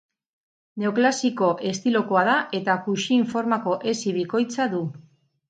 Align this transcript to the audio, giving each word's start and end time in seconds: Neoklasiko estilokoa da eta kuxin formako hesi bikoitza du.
Neoklasiko 0.83 1.49
estilokoa 1.73 2.23
da 2.29 2.39
eta 2.61 2.79
kuxin 2.87 3.27
formako 3.35 3.77
hesi 3.93 4.17
bikoitza 4.19 4.69
du. 4.75 4.83